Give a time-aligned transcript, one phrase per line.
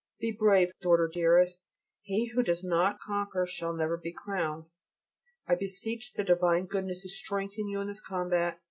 [0.19, 1.63] Be brave, daughter dearest,
[2.01, 4.65] he who does not conquer shall never be crowned.
[5.47, 8.59] I beseech the divine Goodness to strengthen you in this combat.